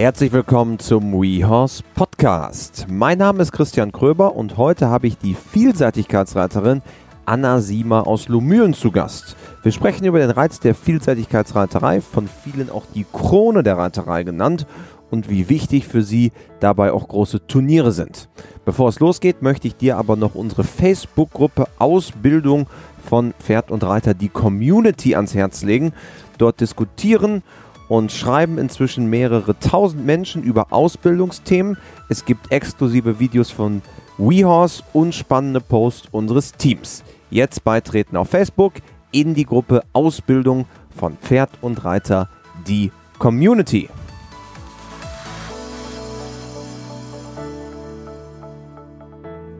[0.00, 2.86] Herzlich willkommen zum WeHorse Podcast.
[2.88, 6.80] Mein Name ist Christian Kröber und heute habe ich die Vielseitigkeitsreiterin
[7.26, 9.36] Anna Siemer aus Lomühlen zu Gast.
[9.62, 14.66] Wir sprechen über den Reiz der Vielseitigkeitsreiterei, von vielen auch die Krone der Reiterei genannt
[15.10, 18.30] und wie wichtig für sie dabei auch große Turniere sind.
[18.64, 22.68] Bevor es losgeht, möchte ich dir aber noch unsere Facebook-Gruppe Ausbildung
[23.04, 25.92] von Pferd und Reiter, die Community ans Herz legen.
[26.38, 27.42] Dort diskutieren
[27.90, 31.76] und schreiben inzwischen mehrere tausend Menschen über Ausbildungsthemen.
[32.08, 33.82] Es gibt exklusive Videos von
[34.16, 37.02] WeHorse und spannende Posts unseres Teams.
[37.30, 38.74] Jetzt beitreten auf Facebook
[39.10, 42.28] in die Gruppe Ausbildung von Pferd und Reiter,
[42.64, 43.88] die Community.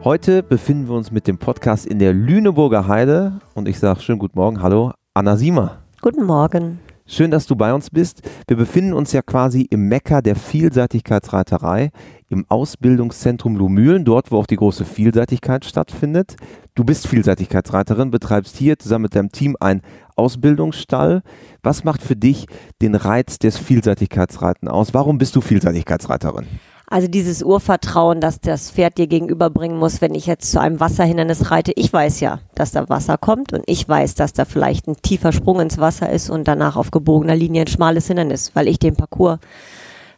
[0.05, 4.19] Heute befinden wir uns mit dem Podcast in der Lüneburger Heide und ich sage schönen
[4.19, 4.61] guten Morgen.
[4.61, 5.79] Hallo, Anna Siemer.
[6.01, 6.79] Guten Morgen.
[7.13, 8.21] Schön, dass du bei uns bist.
[8.47, 11.91] Wir befinden uns ja quasi im Mekka der Vielseitigkeitsreiterei,
[12.29, 16.37] im Ausbildungszentrum Lumülen, dort, wo auch die große Vielseitigkeit stattfindet.
[16.73, 19.81] Du bist Vielseitigkeitsreiterin, betreibst hier zusammen mit deinem Team einen
[20.15, 21.21] Ausbildungsstall.
[21.63, 22.45] Was macht für dich
[22.81, 24.93] den Reiz des Vielseitigkeitsreiten aus?
[24.93, 26.45] Warum bist du Vielseitigkeitsreiterin?
[26.91, 31.49] Also dieses Urvertrauen, dass das Pferd dir gegenüberbringen muss, wenn ich jetzt zu einem Wasserhindernis
[31.49, 31.71] reite.
[31.77, 35.31] Ich weiß ja, dass da Wasser kommt und ich weiß, dass da vielleicht ein tiefer
[35.31, 38.97] Sprung ins Wasser ist und danach auf gebogener Linie ein schmales Hindernis, weil ich den
[38.97, 39.39] Parcours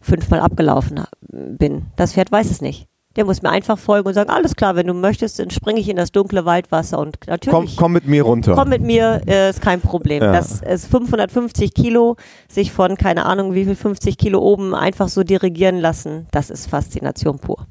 [0.02, 1.86] fünfmal abgelaufen bin.
[1.96, 2.88] Das Pferd weiß es nicht.
[3.16, 5.88] Der muss mir einfach folgen und sagen, alles klar, wenn du möchtest, dann springe ich
[5.88, 7.54] in das dunkle Waldwasser und natürlich.
[7.54, 8.56] Komm, komm mit mir runter.
[8.56, 10.24] Komm mit mir, äh, ist kein Problem.
[10.24, 10.32] Ja.
[10.32, 12.16] Das ist 550 Kilo,
[12.48, 16.68] sich von, keine Ahnung, wie viel 50 Kilo oben einfach so dirigieren lassen, das ist
[16.68, 17.68] Faszination pur.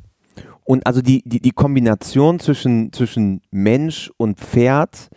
[0.64, 5.08] Und also die, die, die Kombination zwischen, zwischen Mensch und Pferd,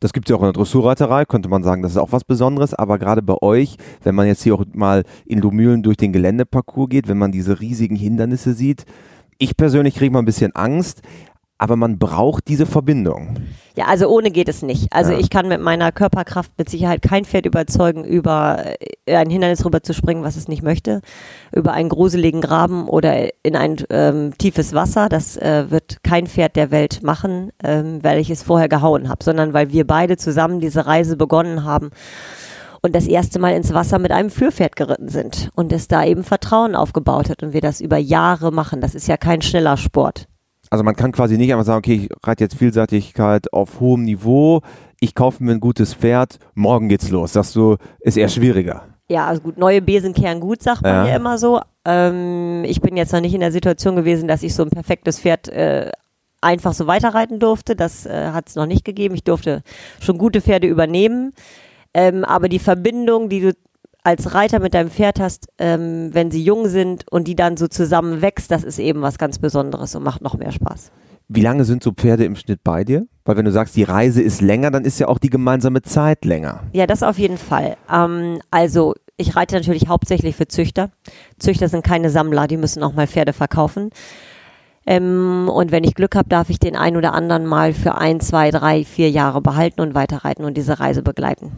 [0.00, 2.24] das gibt es ja auch in der Dressurreiterei, könnte man sagen, das ist auch was
[2.24, 6.12] Besonderes, aber gerade bei euch, wenn man jetzt hier auch mal in Lumülen durch den
[6.12, 8.84] Geländeparcours geht, wenn man diese riesigen Hindernisse sieht,
[9.42, 11.02] ich persönlich kriege mal ein bisschen Angst,
[11.58, 13.36] aber man braucht diese Verbindung.
[13.76, 14.92] Ja, also ohne geht es nicht.
[14.92, 15.18] Also ja.
[15.18, 18.64] ich kann mit meiner Körperkraft mit Sicherheit kein Pferd überzeugen, über
[19.06, 21.02] äh, ein Hindernis rüber zu springen, was es nicht möchte,
[21.52, 25.08] über einen gruseligen Graben oder in ein ähm, tiefes Wasser.
[25.08, 29.24] Das äh, wird kein Pferd der Welt machen, ähm, weil ich es vorher gehauen habe,
[29.24, 31.90] sondern weil wir beide zusammen diese Reise begonnen haben
[32.82, 36.24] und das erste Mal ins Wasser mit einem Führpferd geritten sind und es da eben
[36.24, 38.80] Vertrauen aufgebaut hat und wir das über Jahre machen.
[38.80, 40.26] Das ist ja kein schneller Sport.
[40.68, 44.62] Also man kann quasi nicht einfach sagen, okay, ich reite jetzt Vielseitigkeit auf hohem Niveau,
[45.00, 47.34] ich kaufe mir ein gutes Pferd, morgen geht's los.
[47.34, 48.84] Sagst du, ist eher schwieriger.
[49.08, 51.60] Ja, also gut, neue Besen kehren gut, sagt man ja, ja immer so.
[51.84, 55.20] Ähm, ich bin jetzt noch nicht in der Situation gewesen, dass ich so ein perfektes
[55.20, 55.90] Pferd äh,
[56.40, 57.76] einfach so weiterreiten durfte.
[57.76, 59.14] Das äh, hat es noch nicht gegeben.
[59.14, 59.62] Ich durfte
[60.00, 61.34] schon gute Pferde übernehmen.
[61.94, 63.52] Ähm, aber die Verbindung, die du
[64.04, 67.68] als Reiter mit deinem Pferd hast, ähm, wenn sie jung sind und die dann so
[67.68, 70.90] zusammen wächst, das ist eben was ganz Besonderes und macht noch mehr Spaß.
[71.28, 73.06] Wie lange sind so Pferde im Schnitt bei dir?
[73.24, 76.24] Weil wenn du sagst, die Reise ist länger, dann ist ja auch die gemeinsame Zeit
[76.24, 76.64] länger.
[76.72, 77.76] Ja, das auf jeden Fall.
[77.90, 80.90] Ähm, also ich reite natürlich hauptsächlich für Züchter.
[81.38, 83.90] Züchter sind keine Sammler, die müssen auch mal Pferde verkaufen.
[84.86, 88.20] Ähm, und wenn ich Glück habe, darf ich den einen oder anderen mal für ein,
[88.20, 91.52] zwei, drei, vier Jahre behalten und weiterreiten und diese Reise begleiten.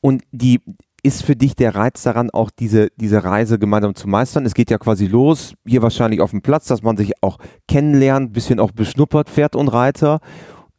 [0.00, 0.60] Und die
[1.04, 4.46] ist für dich der Reiz daran, auch diese, diese Reise gemeinsam zu meistern?
[4.46, 8.32] Es geht ja quasi los, hier wahrscheinlich auf dem Platz, dass man sich auch kennenlernt,
[8.32, 10.20] bisschen auch beschnuppert, Pferd und Reiter.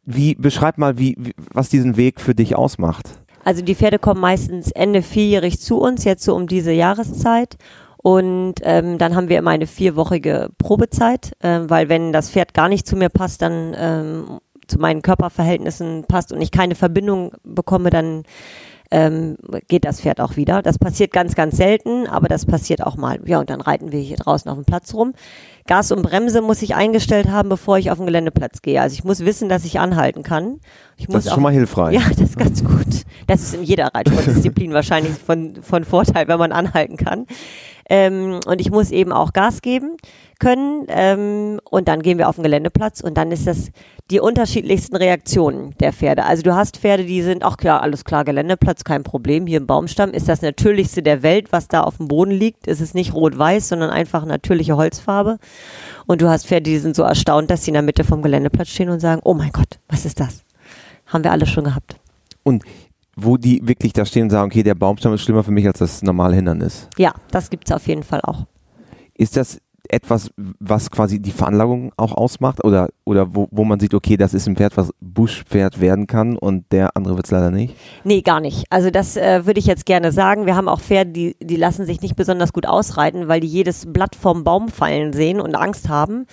[0.03, 1.15] Wie, beschreib mal, wie,
[1.53, 3.19] was diesen Weg für dich ausmacht.
[3.43, 7.57] Also die Pferde kommen meistens Ende vierjährig zu uns, jetzt so um diese Jahreszeit.
[8.05, 12.69] Und ähm, dann haben wir immer eine vierwöchige Probezeit, äh, weil wenn das Pferd gar
[12.69, 17.89] nicht zu mir passt, dann ähm, zu meinen Körperverhältnissen passt und ich keine Verbindung bekomme,
[17.89, 18.21] dann
[18.91, 20.61] ähm, geht das Pferd auch wieder.
[20.61, 23.19] Das passiert ganz, ganz selten, aber das passiert auch mal.
[23.25, 25.13] Ja, und dann reiten wir hier draußen auf dem Platz rum.
[25.65, 28.79] Gas und Bremse muss ich eingestellt haben, bevor ich auf den Geländeplatz gehe.
[28.79, 30.59] Also ich muss wissen, dass ich anhalten kann.
[30.95, 31.95] Ich das ist auch, schon mal hilfreich.
[31.95, 33.03] Ja, das ist ganz gut.
[33.25, 37.25] Das ist in jeder Reitsportdisziplin wahrscheinlich von, von Vorteil, wenn man anhalten kann.
[37.89, 39.97] Ähm, und ich muss eben auch Gas geben
[40.39, 40.85] können.
[40.87, 43.71] Ähm, und dann gehen wir auf den Geländeplatz und dann ist das
[44.11, 46.25] die unterschiedlichsten Reaktionen der Pferde.
[46.25, 49.47] Also du hast Pferde, die sind, ach klar, alles klar, Geländeplatz, kein Problem.
[49.47, 52.67] Hier im Baumstamm ist das Natürlichste der Welt, was da auf dem Boden liegt.
[52.67, 55.39] Es ist nicht rot-weiß, sondern einfach natürliche Holzfarbe.
[56.05, 58.69] Und du hast Pferde, die sind so erstaunt, dass sie in der Mitte vom Geländeplatz
[58.69, 60.43] stehen und sagen, oh mein Gott, was ist das?
[61.07, 61.95] Haben wir alle schon gehabt.
[62.43, 62.63] Und
[63.15, 65.79] wo die wirklich da stehen und sagen, okay, der Baumstamm ist schlimmer für mich als
[65.79, 66.89] das normale Hindernis.
[66.97, 68.45] Ja, das gibt es auf jeden Fall auch.
[69.13, 69.59] Ist das
[69.89, 74.33] etwas, was quasi die Veranlagung auch ausmacht oder, oder wo, wo man sieht, okay, das
[74.33, 77.75] ist ein Pferd, was Buschpferd werden kann und der andere wird es leider nicht?
[78.03, 78.65] Nee, gar nicht.
[78.69, 80.45] Also das äh, würde ich jetzt gerne sagen.
[80.45, 83.91] Wir haben auch Pferde, die, die lassen sich nicht besonders gut ausreiten, weil die jedes
[83.91, 86.25] Blatt vom Baum fallen sehen und Angst haben.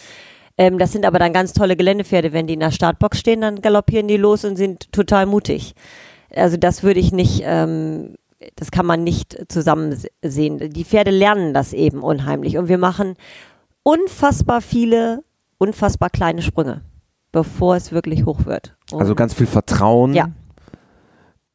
[0.59, 2.33] Ähm, das sind aber dann ganz tolle Geländepferde.
[2.33, 5.75] Wenn die in der Startbox stehen, dann galoppieren die los und sind total mutig.
[6.35, 8.15] Also das würde ich nicht, ähm,
[8.57, 10.59] das kann man nicht zusammen sehen.
[10.73, 13.15] Die Pferde lernen das eben unheimlich und wir machen
[13.83, 15.23] unfassbar viele,
[15.59, 16.83] unfassbar kleine Sprünge,
[17.33, 18.77] bevor es wirklich hoch wird.
[18.91, 20.15] Und also ganz viel Vertrauen.
[20.15, 20.31] Ja.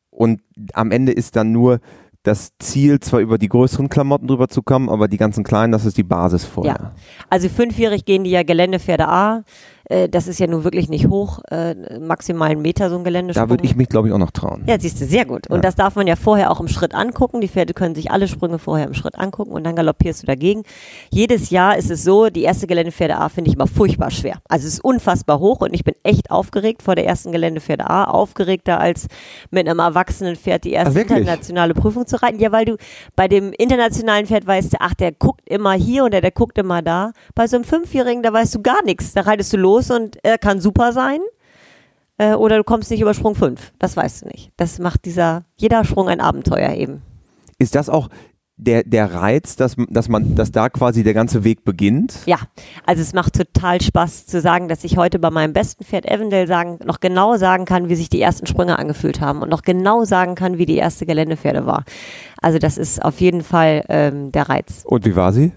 [0.09, 0.41] Und
[0.73, 1.79] am Ende ist dann nur
[2.23, 5.85] das Ziel, zwar über die größeren Klamotten drüber zu kommen, aber die ganzen kleinen, das
[5.85, 6.77] ist die Basis vorher.
[6.77, 6.91] Ja.
[7.29, 9.43] Also fünfjährig gehen die ja Geländepferde A,
[9.89, 13.47] äh, das ist ja nun wirklich nicht hoch, äh, maximal einen Meter so ein Geländesprung.
[13.47, 14.63] Da würde ich mich, glaube ich, auch noch trauen.
[14.67, 15.47] Ja, siehst du, sehr gut.
[15.47, 15.61] Und ja.
[15.61, 17.41] das darf man ja vorher auch im Schritt angucken.
[17.41, 20.63] Die Pferde können sich alle Sprünge vorher im Schritt angucken und dann galoppierst du dagegen.
[21.09, 24.39] Jedes Jahr ist es so, die erste Geländepferde A finde ich immer furchtbar schwer.
[24.49, 28.05] Also es ist unfassbar hoch und ich bin echt aufgeregt vor der ersten Geländepferde A,
[28.05, 29.07] aufgeregter als
[29.51, 32.39] mit einem erwachsenen Pferd die erste ach, internationale Prüfung zu reiten.
[32.39, 32.77] Ja, weil du
[33.15, 36.81] bei dem internationalen Pferd weißt, ach, der guckt immer hier und der, der guckt immer
[36.81, 37.11] da.
[37.35, 39.13] Bei so einem Fünfjährigen, da weißt du gar nichts.
[39.13, 41.19] Da reitest du los und er kann super sein.
[42.17, 43.73] Äh, oder du kommst nicht über Sprung 5.
[43.79, 44.51] Das weißt du nicht.
[44.57, 47.01] Das macht dieser, jeder Sprung ein Abenteuer eben.
[47.59, 48.09] Ist das auch
[48.59, 52.19] der, der Reiz, dass, dass man, dass da quasi der ganze Weg beginnt?
[52.25, 52.37] Ja,
[52.85, 56.47] also es macht total Spaß zu sagen, dass ich heute bei meinem besten Pferd Evandale
[56.47, 60.05] sagen, noch genau sagen kann, wie sich die ersten Sprünge angefühlt haben und noch genau
[60.05, 61.85] sagen kann, wie die erste Geländepferde war.
[62.41, 64.83] Also das ist auf jeden Fall ähm, der Reiz.
[64.85, 65.51] Und wie war sie?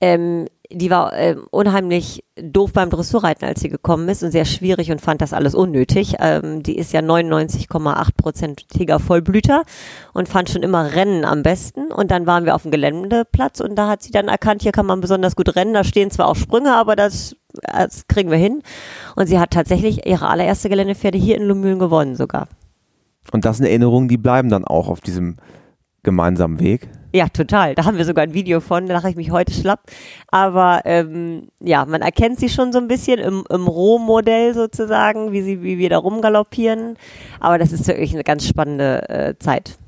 [0.00, 4.90] Ähm, die war äh, unheimlich doof beim Dressurreiten, als sie gekommen ist und sehr schwierig
[4.90, 6.16] und fand das alles unnötig.
[6.18, 9.64] Ähm, die ist ja 99,8%iger Vollblüter
[10.12, 11.90] und fand schon immer Rennen am besten.
[11.90, 14.86] Und dann waren wir auf dem Geländeplatz und da hat sie dann erkannt, hier kann
[14.86, 15.72] man besonders gut rennen.
[15.72, 18.62] Da stehen zwar auch Sprünge, aber das, das kriegen wir hin.
[19.16, 22.46] Und sie hat tatsächlich ihre allererste Geländepferde hier in Lumülen gewonnen sogar.
[23.32, 25.36] Und das sind Erinnerungen, die bleiben dann auch auf diesem
[26.02, 26.88] gemeinsamen Weg?
[27.12, 27.74] Ja, total.
[27.74, 29.80] Da haben wir sogar ein Video von, da lache ich mich heute schlapp.
[30.28, 35.42] Aber ähm, ja, man erkennt sie schon so ein bisschen im, im Rohmodell sozusagen, wie,
[35.42, 36.96] sie, wie wir da rumgaloppieren.
[37.40, 39.78] Aber das ist wirklich eine ganz spannende äh, Zeit.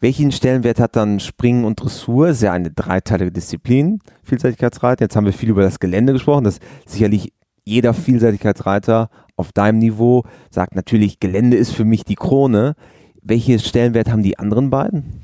[0.00, 2.28] Welchen Stellenwert hat dann Springen und Dressur?
[2.28, 5.04] Das ist ja eine dreiteilige Disziplin, Vielseitigkeitsreiten.
[5.04, 7.32] Jetzt haben wir viel über das Gelände gesprochen, das sicherlich
[7.64, 12.74] jeder Vielseitigkeitsreiter auf deinem Niveau sagt natürlich, Gelände ist für mich die Krone.
[13.22, 15.22] Welchen Stellenwert haben die anderen beiden?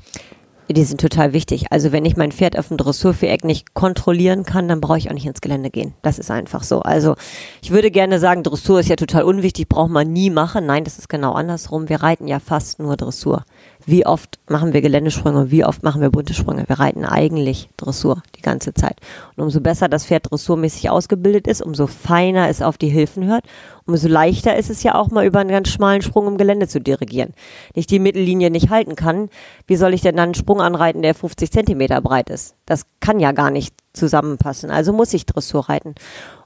[0.69, 1.65] Die sind total wichtig.
[1.69, 5.13] Also wenn ich mein Pferd auf dem Dressurviereck nicht kontrollieren kann, dann brauche ich auch
[5.13, 5.93] nicht ins Gelände gehen.
[6.01, 6.81] Das ist einfach so.
[6.81, 7.15] Also
[7.61, 10.65] ich würde gerne sagen, Dressur ist ja total unwichtig, braucht man nie machen.
[10.65, 11.89] Nein, das ist genau andersrum.
[11.89, 13.43] Wir reiten ja fast nur Dressur
[13.85, 16.65] wie oft machen wir Geländesprünge, wie oft machen wir bunte Sprünge.
[16.67, 18.97] Wir reiten eigentlich Dressur die ganze Zeit.
[19.35, 23.45] Und umso besser das Pferd dressurmäßig ausgebildet ist, umso feiner es auf die Hilfen hört,
[23.85, 26.79] umso leichter ist es ja auch mal über einen ganz schmalen Sprung im Gelände zu
[26.79, 27.33] dirigieren.
[27.75, 29.29] Nicht die Mittellinie nicht halten kann,
[29.67, 32.55] wie soll ich denn dann einen Sprung anreiten, der 50 Zentimeter breit ist?
[32.65, 34.71] Das kann ja gar nicht zusammenpassen.
[34.71, 35.95] Also muss ich Dressur reiten.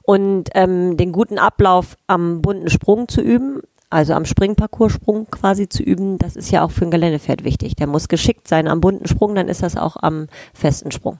[0.02, 3.60] Und ähm, den guten Ablauf am bunten Sprung zu üben,
[3.90, 7.76] also am Springparcours-Sprung quasi zu üben, das ist ja auch für ein Geländepferd wichtig.
[7.76, 11.18] Der muss geschickt sein am bunten Sprung, dann ist das auch am festen Sprung.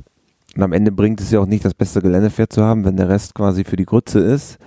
[0.57, 3.09] Und am Ende bringt es ja auch nicht, das beste Geländepferd zu haben, wenn der
[3.09, 4.59] Rest quasi für die Grütze ist.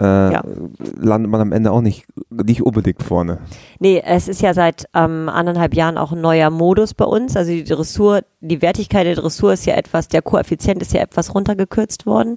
[0.00, 0.44] Äh, ja.
[1.00, 3.38] landet man am Ende auch nicht, nicht unbedingt vorne.
[3.80, 7.36] Nee, es ist ja seit ähm, anderthalb Jahren auch ein neuer Modus bei uns.
[7.36, 11.34] Also die Dressur, die Wertigkeit der Dressur ist ja etwas, der Koeffizient ist ja etwas
[11.34, 12.36] runtergekürzt worden.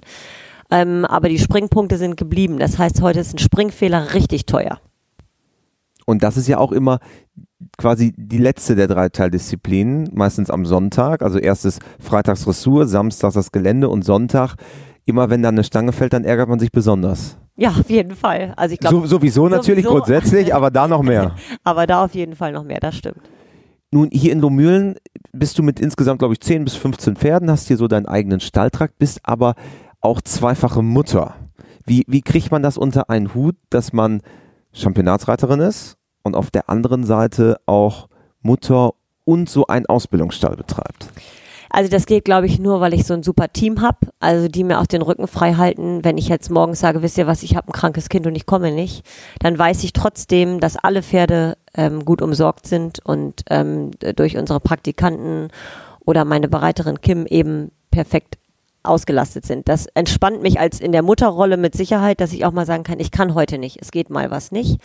[0.72, 2.58] Ähm, aber die Springpunkte sind geblieben.
[2.58, 4.80] Das heißt, heute ist ein Springfehler richtig teuer.
[6.06, 6.98] Und das ist ja auch immer
[7.78, 11.22] quasi die letzte der drei Teildisziplinen, meistens am Sonntag.
[11.22, 14.56] Also erstes Freitags Dressur, Samstags das Gelände und Sonntag.
[15.04, 17.36] Immer wenn dann eine Stange fällt, dann ärgert man sich besonders.
[17.56, 18.54] Ja, auf jeden Fall.
[18.56, 20.04] Also ich glaub, so, sowieso natürlich sowieso.
[20.04, 21.34] grundsätzlich, aber da noch mehr.
[21.64, 23.20] aber da auf jeden Fall noch mehr, das stimmt.
[23.90, 24.96] Nun, hier in Lomühlen
[25.32, 28.40] bist du mit insgesamt, glaube ich, 10 bis 15 Pferden, hast hier so deinen eigenen
[28.40, 29.54] Stalltrakt, bist aber
[30.00, 31.34] auch zweifache Mutter.
[31.84, 34.22] Wie, wie kriegt man das unter einen Hut, dass man
[34.72, 38.08] Championatsreiterin ist und auf der anderen Seite auch
[38.40, 41.08] Mutter und so einen Ausbildungsstall betreibt.
[41.74, 44.62] Also das geht, glaube ich, nur, weil ich so ein super Team habe, also die
[44.62, 46.04] mir auch den Rücken frei halten.
[46.04, 48.44] Wenn ich jetzt morgens sage, wisst ihr was, ich habe ein krankes Kind und ich
[48.44, 49.06] komme nicht,
[49.40, 54.60] dann weiß ich trotzdem, dass alle Pferde ähm, gut umsorgt sind und ähm, durch unsere
[54.60, 55.48] Praktikanten
[56.00, 58.36] oder meine Bereiterin Kim eben perfekt
[58.82, 59.68] ausgelastet sind.
[59.68, 63.00] Das entspannt mich als in der Mutterrolle mit Sicherheit, dass ich auch mal sagen kann,
[63.00, 64.80] ich kann heute nicht, es geht mal was nicht.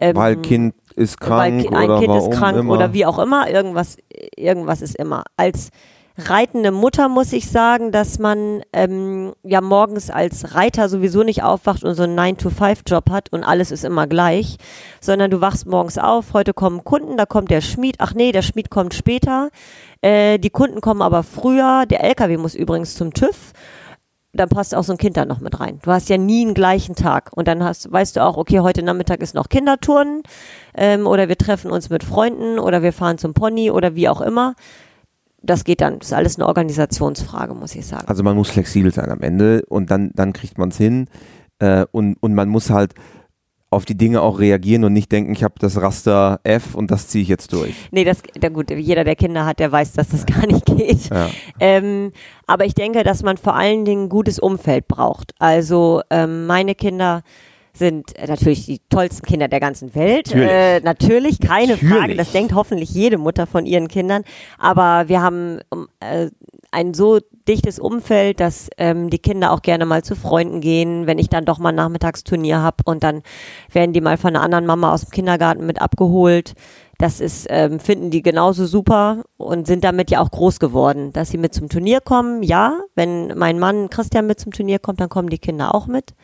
[0.00, 2.74] Ähm, weil Kind ist krank weil ein oder Kind ist krank immer.
[2.74, 3.96] oder wie auch immer, irgendwas,
[4.36, 5.24] irgendwas ist immer.
[5.36, 5.70] Als
[6.18, 11.84] reitende Mutter muss ich sagen, dass man ähm, ja morgens als Reiter sowieso nicht aufwacht
[11.84, 14.56] und so einen 9-to-5-Job hat und alles ist immer gleich,
[15.00, 18.42] sondern du wachst morgens auf, heute kommen Kunden, da kommt der Schmied, ach nee, der
[18.42, 19.50] Schmied kommt später,
[20.02, 23.52] äh, die Kunden kommen aber früher, der LKW muss übrigens zum TÜV
[24.34, 25.80] dann passt auch so ein Kind da noch mit rein.
[25.82, 27.30] Du hast ja nie einen gleichen Tag.
[27.34, 30.22] Und dann hast, weißt du auch, okay, heute Nachmittag ist noch Kinderturnen
[30.76, 34.20] ähm, oder wir treffen uns mit Freunden oder wir fahren zum Pony oder wie auch
[34.20, 34.54] immer.
[35.40, 38.08] Das geht dann, das ist alles eine Organisationsfrage, muss ich sagen.
[38.08, 41.06] Also man muss flexibel sein am Ende und dann, dann kriegt man es hin.
[41.60, 42.94] Äh, und, und man muss halt
[43.70, 47.08] auf die Dinge auch reagieren und nicht denken, ich habe das Raster F und das
[47.08, 47.74] ziehe ich jetzt durch.
[47.90, 51.10] Nee, das, da gut, jeder, der Kinder hat, der weiß, dass das gar nicht geht.
[51.10, 51.28] Ja.
[51.60, 52.12] Ähm,
[52.46, 55.34] aber ich denke, dass man vor allen Dingen ein gutes Umfeld braucht.
[55.38, 57.22] Also ähm, meine Kinder
[57.78, 60.28] sind natürlich die tollsten Kinder der ganzen Welt.
[60.28, 61.94] Natürlich, äh, natürlich keine natürlich.
[61.94, 62.14] Frage.
[62.16, 64.24] Das denkt hoffentlich jede Mutter von ihren Kindern.
[64.58, 65.60] Aber wir haben
[66.00, 66.28] äh,
[66.70, 71.18] ein so dichtes Umfeld, dass ähm, die Kinder auch gerne mal zu Freunden gehen, wenn
[71.18, 73.22] ich dann doch mal ein Nachmittagsturnier habe und dann
[73.72, 76.54] werden die mal von einer anderen Mama aus dem Kindergarten mit abgeholt.
[76.98, 81.30] Das ist, ähm, finden die genauso super und sind damit ja auch groß geworden, dass
[81.30, 82.42] sie mit zum Turnier kommen.
[82.42, 86.14] Ja, wenn mein Mann Christian mit zum Turnier kommt, dann kommen die Kinder auch mit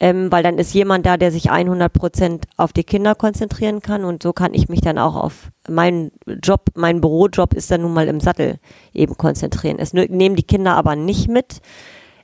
[0.00, 4.04] ähm, weil dann ist jemand da, der sich 100 Prozent auf die Kinder konzentrieren kann
[4.04, 6.10] und so kann ich mich dann auch auf meinen
[6.42, 8.58] Job, mein Bürojob ist dann nun mal im Sattel
[8.94, 9.78] eben konzentrieren.
[9.78, 11.60] Es nehmen die Kinder aber nicht mit.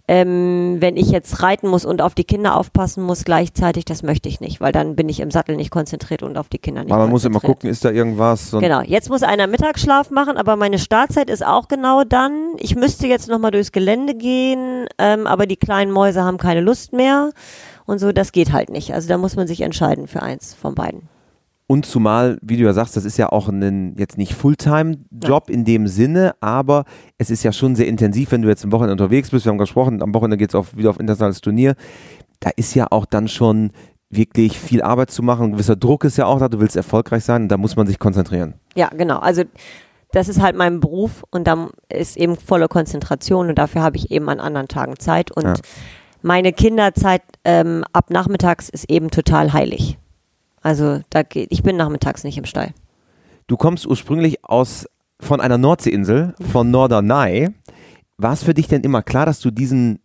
[0.09, 4.29] Ähm, wenn ich jetzt reiten muss und auf die Kinder aufpassen muss gleichzeitig, das möchte
[4.29, 6.93] ich nicht, weil dann bin ich im Sattel nicht konzentriert und auf die Kinder nicht.
[6.93, 8.53] Aber man muss immer gucken, ist da irgendwas?
[8.53, 12.53] Genau, jetzt muss einer Mittagsschlaf machen, aber meine Startzeit ist auch genau dann.
[12.59, 16.93] Ich müsste jetzt nochmal durchs Gelände gehen, ähm, aber die kleinen Mäuse haben keine Lust
[16.93, 17.33] mehr
[17.85, 18.95] und so, das geht halt nicht.
[18.95, 21.09] Also da muss man sich entscheiden für eins von beiden.
[21.69, 25.65] Und zumal, wie du ja sagst, das ist ja auch ein jetzt nicht Fulltime-Job in
[25.65, 26.85] dem Sinne, aber
[27.19, 29.45] es ist ja schon sehr intensiv, wenn du jetzt am Wochenende unterwegs bist.
[29.45, 31.75] Wir haben gesprochen, am Wochenende geht es wieder auf internationales Turnier.
[32.39, 33.73] Da ist ja auch dann schon
[34.11, 35.47] wirklich viel Arbeit zu machen.
[35.47, 37.89] Ein gewisser Druck ist ja auch da, du willst erfolgreich sein und da muss man
[37.89, 38.55] sich konzentrieren.
[38.77, 39.19] Ja, genau.
[39.19, 39.43] Also
[40.13, 44.13] das ist halt mein Beruf und da ist eben volle Konzentration und dafür habe ich
[44.13, 45.33] eben an anderen Tagen Zeit.
[45.33, 45.55] Und ja.
[46.23, 49.99] meine Kinderzeit ähm, ab nachmittags ist eben total heilig.
[50.67, 52.75] Also da geht, ich bin nachmittags nicht im Stall.
[53.47, 54.89] Du kommst ursprünglich aus
[55.21, 57.51] von einer Nordseeinsel, von Norderney.
[58.17, 60.01] War es für dich denn immer klar, dass du diesen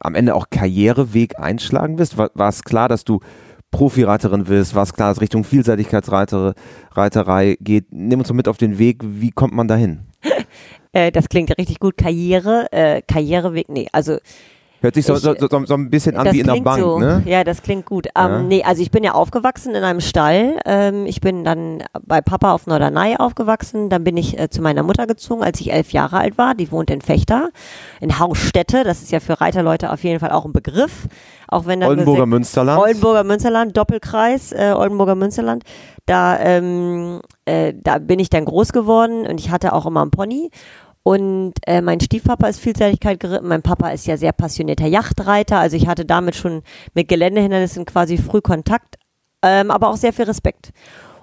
[0.00, 2.16] am Ende auch Karriereweg einschlagen wirst?
[2.16, 3.20] War, war es klar, dass du
[3.70, 4.74] Profireiterin wirst?
[4.74, 7.88] War es klar, dass Richtung Vielseitigkeitsreiterei geht?
[7.90, 9.02] Nimm uns doch mit auf den Weg.
[9.04, 10.06] Wie kommt man dahin?
[10.92, 11.98] äh, das klingt richtig gut.
[11.98, 14.16] Karriere, äh, Karriereweg, nee, also
[14.86, 17.00] Hört sich so, ich, so, so, so, ein bisschen an wie in der Bank, so.
[17.00, 17.20] ne?
[17.26, 18.06] Ja, das klingt gut.
[18.14, 18.42] Ähm, ja.
[18.42, 20.60] Nee, also ich bin ja aufgewachsen in einem Stall.
[20.64, 23.90] Ähm, ich bin dann bei Papa auf Norderney aufgewachsen.
[23.90, 26.54] Dann bin ich äh, zu meiner Mutter gezogen, als ich elf Jahre alt war.
[26.54, 27.50] Die wohnt in Fechter,
[28.00, 28.84] in Hausstätte.
[28.84, 31.08] Das ist ja für Reiterleute auf jeden Fall auch ein Begriff.
[31.48, 32.80] Auch wenn dann Oldenburger Münsterland.
[32.80, 35.64] Oldenburger Münsterland, Doppelkreis, äh, Oldenburger Münsterland.
[36.06, 40.12] Da, ähm, äh, da bin ich dann groß geworden und ich hatte auch immer einen
[40.12, 40.50] Pony.
[41.06, 43.46] Und äh, mein Stiefpapa ist Vielseitigkeit geritten.
[43.46, 45.56] Mein Papa ist ja sehr passionierter Yachtreiter.
[45.56, 48.96] Also ich hatte damit schon mit Geländehindernissen quasi früh Kontakt,
[49.40, 50.72] ähm, aber auch sehr viel Respekt.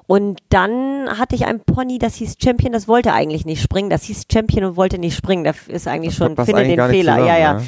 [0.08, 3.90] Und dann hatte ich ein Pony, das hieß Champion, das wollte eigentlich nicht springen.
[3.90, 5.44] Das hieß Champion und wollte nicht springen.
[5.44, 7.16] Das ist eigentlich das schon, finde den Fehler.
[7.16, 7.60] Zusammen, ja, ja.
[7.60, 7.62] ja.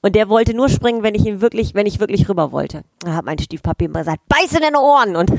[0.00, 2.82] Und der wollte nur springen, wenn ich ihn wirklich, wenn ich wirklich rüber wollte.
[3.04, 5.14] Da hat mein Stiefpapi immer gesagt, beiß in deine Ohren.
[5.14, 5.32] Und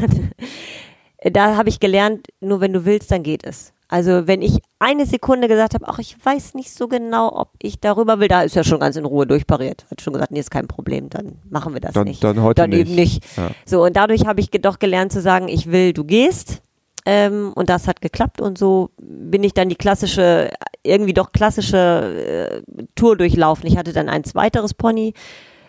[1.34, 3.74] da habe ich gelernt, nur wenn du willst, dann geht es.
[3.88, 7.80] Also wenn ich eine Sekunde gesagt habe, ach, ich weiß nicht so genau, ob ich
[7.80, 9.86] darüber will, da ist er schon ganz in Ruhe durchpariert.
[9.92, 12.24] Hat schon gesagt, nee, ist kein Problem, dann machen wir das dann, nicht.
[12.24, 12.80] Dann heute dann nicht.
[12.80, 13.24] eben nicht.
[13.38, 13.52] Ja.
[13.66, 16.62] So, und dadurch habe ich doch gelernt zu sagen, ich will, du gehst.
[17.06, 20.52] Ähm, und das hat geklappt und so bin ich dann die klassische,
[20.84, 23.68] irgendwie doch klassische äh, Tour durchlaufen.
[23.68, 25.14] Ich hatte dann ein zweiteres Pony,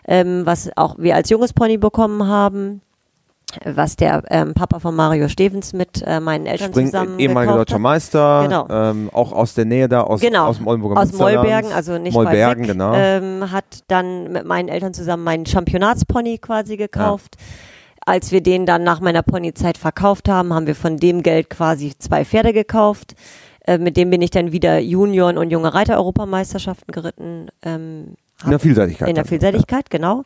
[0.06, 2.83] ähm, was auch wir als junges Pony bekommen haben
[3.64, 7.78] was der ähm, Papa von Mario Stevens mit äh, meinen Eltern Spring, zusammen ehemaliger deutscher
[7.78, 8.66] Meister, genau.
[8.70, 10.46] ähm, auch aus der Nähe da, aus, genau.
[10.46, 12.94] aus dem Oldenburger Aus Mollbergen, also nicht Mollbergen, genau.
[12.94, 17.37] ähm, hat dann mit meinen Eltern zusammen meinen Championatspony quasi gekauft.
[17.38, 17.44] Ja.
[18.06, 21.94] Als wir den dann nach meiner Ponyzeit verkauft haben, haben wir von dem Geld quasi
[21.99, 23.14] zwei Pferde gekauft.
[23.66, 27.49] Äh, mit dem bin ich dann wieder Junioren und junge Reiter-Europameisterschaften geritten.
[27.62, 29.08] Ähm, in der Vielseitigkeit.
[29.08, 29.99] In der Vielseitigkeit, ja.
[29.99, 30.25] genau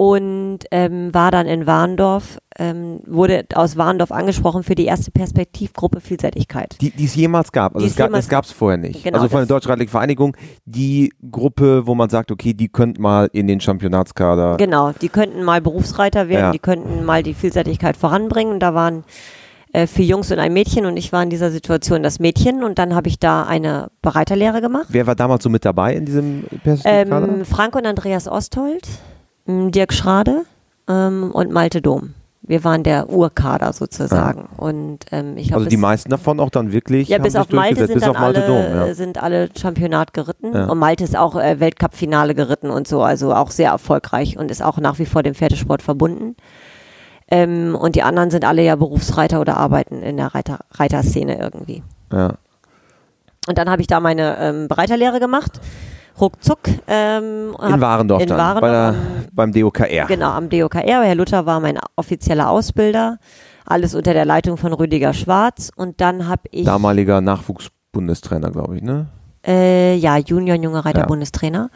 [0.00, 6.00] und ähm, war dann in Warndorf, ähm, wurde aus Warndorf angesprochen für die erste Perspektivgruppe
[6.00, 6.74] Vielseitigkeit.
[6.80, 7.74] Die, die es jemals gab.
[7.74, 9.04] Also es, gab, es gab es vorher nicht.
[9.04, 13.28] Genau, also von der Deutschreitlichen Vereinigung, die Gruppe, wo man sagt, okay, die könnten mal
[13.34, 14.56] in den Championatskader.
[14.56, 16.50] Genau, die könnten mal Berufsreiter werden, ja.
[16.52, 18.54] die könnten mal die Vielseitigkeit voranbringen.
[18.54, 19.04] Und da waren
[19.74, 22.78] äh, vier Jungs und ein Mädchen und ich war in dieser Situation das Mädchen und
[22.78, 24.86] dann habe ich da eine Bereiterlehre gemacht.
[24.88, 27.28] Wer war damals so mit dabei in diesem Perspektivkader?
[27.28, 28.88] Ähm, Frank und Andreas Osthold,
[29.72, 30.44] Dirk Schrade
[30.88, 32.14] ähm, und Malte Dom.
[32.42, 34.48] Wir waren der Urkader sozusagen.
[34.56, 37.94] Und ähm, ich also die meisten davon auch dann wirklich ja, bis auf Malte sind
[37.94, 38.94] bis auf Malte alle, Dom, ja.
[38.94, 40.52] sind alle Championat geritten.
[40.54, 40.64] Ja.
[40.66, 44.62] Und Malte ist auch äh, Weltcup-Finale geritten und so, also auch sehr erfolgreich und ist
[44.64, 46.34] auch nach wie vor dem Pferdesport verbunden.
[47.30, 51.82] Ähm, und die anderen sind alle ja Berufsreiter oder arbeiten in der Reiter Reiterszene irgendwie.
[52.12, 52.34] ja.
[53.48, 55.60] Und dann habe ich da meine ähm, Bereiterlehre gemacht.
[56.20, 56.60] Ruckzuck.
[56.86, 58.94] Ähm, In Warendorf in dann, Warendorf bei der,
[59.32, 60.06] beim DOKR.
[60.06, 61.02] Genau, am DOKR.
[61.04, 63.18] Herr Luther war mein offizieller Ausbilder.
[63.66, 65.70] Alles unter der Leitung von Rüdiger Schwarz.
[65.76, 69.06] Und dann habe ich, Damaliger Nachwuchsbundestrainer, glaube ich, ne?
[69.46, 71.06] äh, ja, Junior und Junge Reiter Ja.
[71.06, 71.70] Bundestrainer.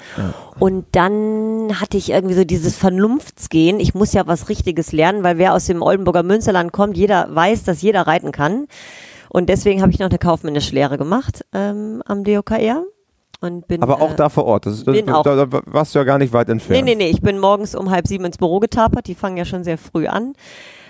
[0.59, 3.81] Und dann hatte ich irgendwie so dieses Vernunftsgehen.
[3.81, 7.65] Ich muss ja was Richtiges lernen, weil wer aus dem Oldenburger Münsterland kommt, jeder weiß,
[7.65, 8.67] dass jeder reiten kann.
[9.31, 12.85] Und deswegen habe ich noch eine kaufmännische Lehre gemacht ähm, am DOKR.
[13.45, 14.67] Und bin, Aber auch äh, da vor Ort.
[14.67, 16.85] Das ist, bin da, auch- da warst du ja gar nicht weit Nee, entfernt.
[16.85, 19.07] nee, nee, ich bin morgens um halb sieben ins Büro getapert.
[19.07, 20.33] Die fangen ja schon sehr früh an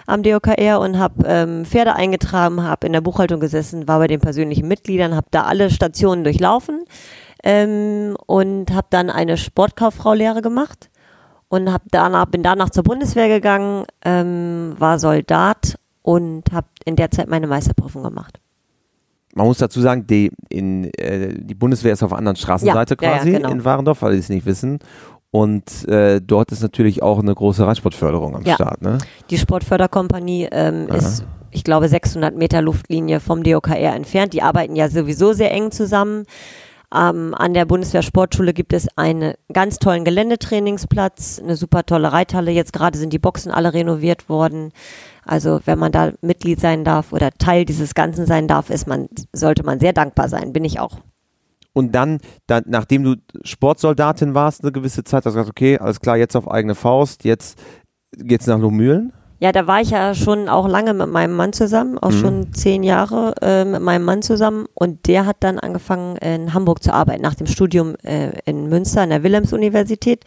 [0.06, 4.20] am DOKR und habe ähm, Pferde eingetragen, habe in der Buchhaltung gesessen, war bei den
[4.20, 6.84] persönlichen Mitgliedern, habe da alle Stationen durchlaufen
[7.42, 10.90] ähm, und habe dann eine Sportkauffrau-Lehre gemacht
[11.48, 17.10] und hab danach, bin danach zur Bundeswehr gegangen, ähm, war Soldat und habe in der
[17.10, 18.40] Zeit meine Meisterprüfung gemacht.
[19.34, 23.08] Man muss dazu sagen, die, in, äh, die Bundeswehr ist auf der anderen Straßenseite Ja,
[23.08, 23.50] ja, ja, quasi genau.
[23.50, 24.78] in Warendorf, weil die es nicht wissen.
[25.30, 28.54] Und äh, dort ist natürlich auch eine große Reitsportförderung am Ja.
[28.54, 28.82] Start.
[28.82, 28.98] Ne?
[29.30, 34.32] Die Sportförderkompanie ähm, ist, ich glaube, 600 Meter Luftlinie vom DOKR entfernt.
[34.32, 36.24] Die arbeiten ja sowieso sehr eng zusammen.
[36.94, 42.52] Ähm, an der Bundeswehr Sportschule gibt es einen ganz tollen Geländetrainingsplatz, eine super tolle Reithalle.
[42.52, 44.70] Jetzt gerade sind die Boxen alle renoviert worden.
[45.26, 49.08] Also wenn man da Mitglied sein darf oder Teil dieses Ganzen sein darf, ist man,
[49.32, 50.52] sollte man sehr dankbar sein.
[50.52, 50.98] Bin ich auch.
[51.72, 56.00] Und dann, dann, nachdem du Sportsoldatin warst, eine gewisse Zeit, hast du gesagt, okay, alles
[56.00, 57.58] klar, jetzt auf eigene Faust, jetzt
[58.16, 59.12] geht's nach Lohmühlen.
[59.40, 62.82] Ja, da war ich ja schon auch lange mit meinem Mann zusammen, auch schon zehn
[62.82, 64.66] Jahre äh, mit meinem Mann zusammen.
[64.72, 67.20] Und der hat dann angefangen in Hamburg zu arbeiten.
[67.20, 70.24] Nach dem Studium äh, in Münster an der Wilhelms-Universität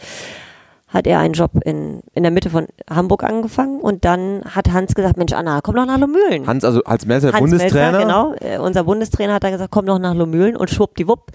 [0.88, 3.82] hat er einen Job in, in der Mitte von Hamburg angefangen.
[3.82, 6.48] Und dann hat Hans gesagt, Mensch Anna, komm doch nach Lomühlen.
[6.48, 7.92] Hans, also als Messer, Hans Bundestrainer.
[7.92, 8.34] Melzer, genau.
[8.40, 11.32] Äh, unser Bundestrainer hat dann gesagt, komm doch nach Lomühlen und schwuppdiwupp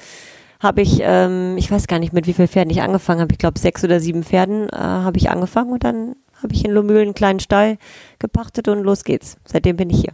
[0.61, 3.38] habe ich, ähm, ich weiß gar nicht mit wie vielen Pferden ich angefangen habe, ich
[3.38, 7.03] glaube sechs oder sieben Pferden äh, habe ich angefangen und dann habe ich in Lomühlen
[7.03, 7.79] einen kleinen Stall
[8.21, 9.37] gepachtet und los geht's.
[9.45, 10.12] Seitdem bin ich hier.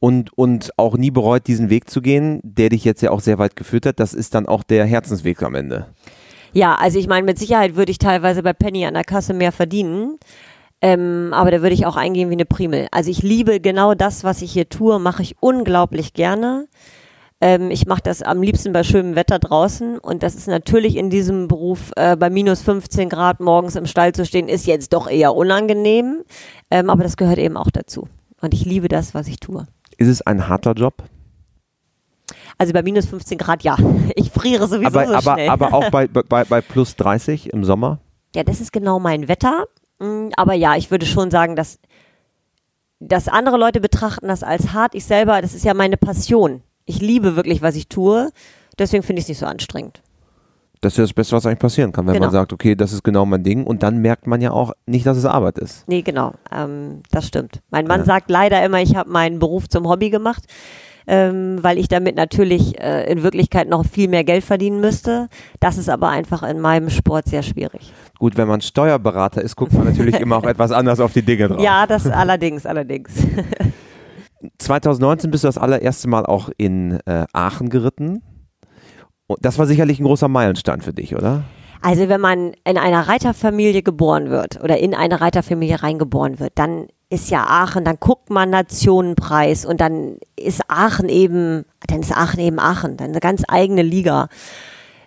[0.00, 3.38] und, und auch nie bereut, diesen Weg zu gehen, der dich jetzt ja auch sehr
[3.38, 4.00] weit geführt hat.
[4.00, 5.86] Das ist dann auch der Herzensweg am Ende.
[6.54, 9.52] Ja, also ich meine, mit Sicherheit würde ich teilweise bei Penny an der Kasse mehr
[9.52, 10.18] verdienen.
[10.80, 12.86] Ähm, aber da würde ich auch eingehen wie eine Primel.
[12.92, 16.68] Also ich liebe genau das, was ich hier tue, mache ich unglaublich gerne.
[17.40, 21.10] Ähm, ich mache das am liebsten bei schönem Wetter draußen und das ist natürlich in
[21.10, 25.08] diesem Beruf äh, bei minus 15 Grad morgens im Stall zu stehen, ist jetzt doch
[25.08, 26.22] eher unangenehm.
[26.70, 28.08] Ähm, aber das gehört eben auch dazu.
[28.40, 29.66] Und ich liebe das, was ich tue.
[29.96, 31.02] Ist es ein harter Job?
[32.58, 33.76] Also bei minus 15 Grad ja.
[34.16, 35.48] Ich friere sowieso Aber, so aber, schnell.
[35.48, 37.98] aber auch bei, bei, bei plus 30 im Sommer?
[38.34, 39.66] Ja, das ist genau mein Wetter.
[40.00, 41.78] Mm, Aber ja, ich würde schon sagen, dass,
[43.00, 44.94] dass andere Leute betrachten das als hart.
[44.94, 46.62] Ich selber, das ist ja meine Passion.
[46.86, 48.30] Ich liebe wirklich, was ich tue.
[48.78, 50.02] Deswegen finde ich es nicht so anstrengend.
[50.80, 52.26] Das ist ja das Beste, was eigentlich passieren kann, wenn Genau.
[52.26, 53.64] man sagt, okay, das ist genau mein Ding.
[53.64, 55.88] Und dann merkt man ja auch nicht, dass es Arbeit ist.
[55.88, 56.34] Nee, genau.
[56.52, 57.60] Ähm, das stimmt.
[57.70, 58.06] Mein Mann Ja.
[58.06, 60.44] sagt leider immer, ich habe meinen Beruf zum Hobby gemacht,
[61.06, 65.28] ähm, weil ich damit natürlich äh, in Wirklichkeit noch viel mehr Geld verdienen müsste.
[65.60, 67.92] Das ist aber einfach in meinem Sport sehr schwierig.
[68.18, 71.48] Gut, wenn man Steuerberater ist, guckt man natürlich immer auch etwas anders auf die Dinge
[71.48, 71.60] drauf.
[71.60, 73.12] Ja, das allerdings, allerdings.
[74.58, 78.22] 2019 bist du das allererste Mal auch in äh, Aachen geritten.
[79.26, 81.44] Und das war sicherlich ein großer Meilenstein für dich, oder?
[81.80, 86.86] Also wenn man in einer Reiterfamilie geboren wird oder in eine Reiterfamilie reingeboren wird, dann
[87.14, 92.40] ist ja Aachen, dann guckt man Nationenpreis und dann ist Aachen eben, dann ist Aachen
[92.40, 94.28] eben Aachen, dann eine ganz eigene Liga.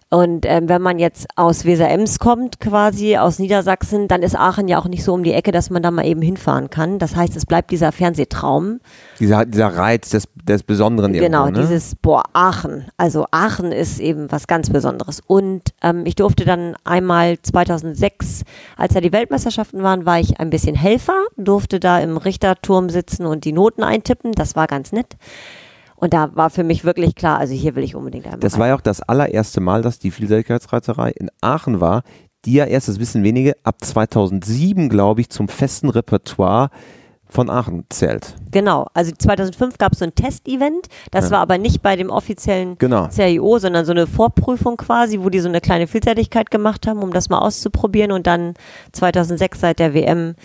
[0.09, 4.79] Und ähm, wenn man jetzt aus Weser-Ems kommt, quasi aus Niedersachsen, dann ist Aachen ja
[4.79, 6.97] auch nicht so um die Ecke, dass man da mal eben hinfahren kann.
[6.97, 8.79] Das heißt, es bleibt dieser Fernsehtraum.
[9.19, 11.67] Dieser, dieser Reiz des, des Besonderen Genau, irgendwo, ne?
[11.67, 12.85] dieses, boah, Aachen.
[12.95, 15.21] Also Aachen ist eben was ganz Besonderes.
[15.27, 18.43] Und ähm, ich durfte dann einmal 2006,
[18.77, 23.25] als da die Weltmeisterschaften waren, war ich ein bisschen Helfer, durfte da im Richterturm sitzen
[23.25, 24.31] und die Noten eintippen.
[24.31, 25.17] Das war ganz nett.
[25.99, 28.59] Und da war für mich wirklich klar, also hier will ich unbedingt einmal Das rein.
[28.61, 32.03] war ja auch das allererste Mal, dass die Vielseitigkeitsreiterei in Aachen war,
[32.45, 36.69] die ja erst, das wissen wenige, ab 2007, glaube ich, zum festen Repertoire
[37.29, 38.35] von Aachen zählt.
[38.51, 41.31] Genau, also 2005 gab es so ein Testevent, das Ja.
[41.31, 43.07] war aber nicht bei dem offiziellen Genau.
[43.09, 47.11] CIO, sondern so eine Vorprüfung quasi, wo die so eine kleine Vielseitigkeit gemacht haben, um
[47.11, 48.53] das mal auszuprobieren und dann
[48.93, 50.35] 2006 seit der WM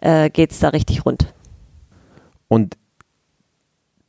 [0.00, 1.32] äh, geht es da richtig rund.
[2.48, 2.76] Und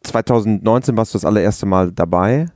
[0.06, 2.48] 2019 warst du das allererste Mal dabei.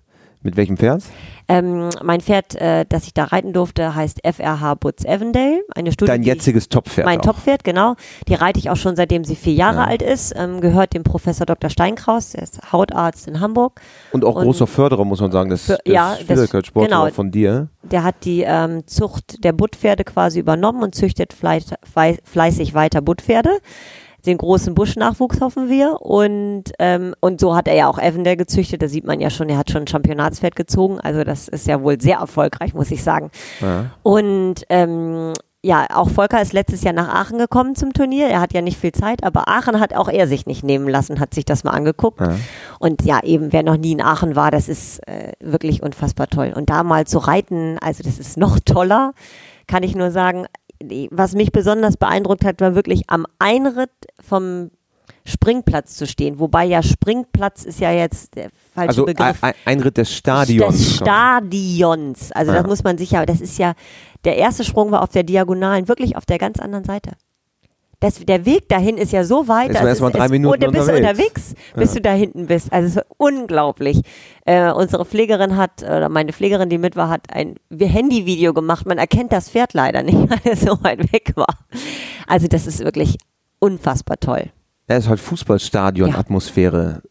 [0.41, 1.03] Mit welchem Pferd?
[1.49, 5.59] Ähm, mein Pferd, äh, das ich da reiten durfte, heißt FRH Butz Evendale.
[5.75, 7.05] Eine Studie, Dein jetziges Top-Pferd.
[7.05, 7.19] Mein.
[7.21, 7.95] Toppferd, genau.
[8.29, 9.83] Die reite ich auch schon seitdem sie vier Jahre Ja.
[9.87, 10.33] alt ist.
[10.37, 11.69] Ähm, gehört dem Professor Dr.
[11.69, 13.81] Steinkraus, der ist Hautarzt in Hamburg.
[14.13, 17.09] Und auch Und- großer Förderer, muss man sagen, des, Für- des ja, das- Vielseitigkeitssports genau.
[17.09, 17.67] von dir.
[17.83, 23.01] Der hat die ähm, Zucht der Buttpferde quasi übernommen und züchtet fleiß, fleiß- fleißig weiter
[23.01, 23.57] Buttpferde.
[24.25, 26.01] Den großen Buschnachwuchs hoffen wir.
[26.01, 28.81] Und, ähm, und so hat er ja auch Evendale gezüchtet.
[28.81, 30.99] Da sieht man ja schon, er hat schon ein Championatspferd gezogen.
[30.99, 33.31] Also das ist ja wohl sehr erfolgreich, muss ich sagen.
[33.61, 33.91] Ja.
[34.03, 38.27] Und ähm, ja, auch Volker ist letztes Jahr nach Aachen gekommen zum Turnier.
[38.27, 41.19] Er hat ja nicht viel Zeit, aber Aachen hat auch er sich nicht nehmen lassen,
[41.19, 42.21] hat sich das mal angeguckt.
[42.21, 42.37] Ja.
[42.79, 46.53] Und ja, eben, wer noch nie in Aachen war, das ist äh, wirklich unfassbar toll.
[46.55, 49.13] Und da mal zu reiten, also das ist noch toller,
[49.67, 50.45] kann ich nur sagen.
[51.11, 54.71] Was mich besonders beeindruckt hat, war wirklich am Einritt vom
[55.25, 56.39] Springplatz zu stehen.
[56.39, 60.77] Wobei ja Springplatz ist ja jetzt der falsche Also Begriff ein, Einritt des Stadions.
[60.77, 62.31] des Stadions.
[62.31, 62.59] Also Ja.
[62.59, 63.73] das muss man sicher, das ist ja,
[64.25, 67.11] der erste Sprung war auf der Diagonalen, wirklich auf der ganz anderen Seite.
[68.01, 70.71] Das, der Weg dahin ist ja so weit, Ist erst mal drei Minuten und dann
[70.71, 71.49] bist du unterwegs.
[71.49, 72.71] unterwegs, bis du da hinten bist.
[72.71, 74.01] Also es ist unglaublich.
[74.45, 78.85] Äh, unsere Pflegerin hat, oder meine Pflegerin, die mit war, hat ein Handyvideo gemacht.
[78.85, 81.59] Man erkennt das Pferd leider nicht, weil es so weit weg war.
[82.25, 83.17] Also das ist wirklich
[83.59, 84.45] unfassbar toll.
[84.89, 87.01] Ja, ist halt Fußballstadion-Atmosphäre.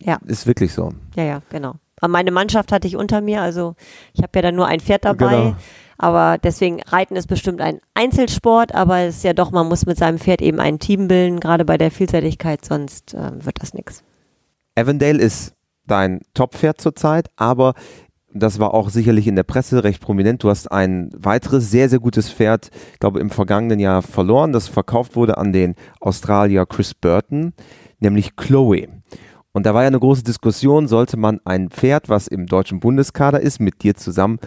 [0.00, 0.18] Ja.
[0.26, 0.92] Ist wirklich so.
[1.16, 1.74] Ja, ja, genau.
[2.00, 3.74] Aber meine Mannschaft hatte ich unter mir, also
[4.12, 5.36] ich habe ja dann nur ein Pferd dabei.
[5.36, 5.56] Genau.
[5.98, 9.98] Aber deswegen Reiten ist bestimmt ein Einzelsport, aber es ist ja doch, man muss mit
[9.98, 14.02] seinem Pferd eben ein Team bilden, gerade bei der Vielseitigkeit, sonst ähm, wird das nichts.
[14.74, 15.54] Avondale ist
[15.86, 17.74] dein Top-Pferd zurzeit, aber
[18.32, 20.42] das war auch sicherlich in der Presse recht prominent.
[20.42, 24.68] Du hast ein weiteres sehr, sehr gutes Pferd, ich glaube im vergangenen Jahr verloren, das
[24.68, 27.54] verkauft wurde an den Australier Chris Burton,
[28.00, 28.88] nämlich Chloe.
[29.52, 33.40] Und da war ja eine große Diskussion, sollte man ein Pferd, was im deutschen Bundeskader
[33.40, 34.38] ist, mit dir zusammen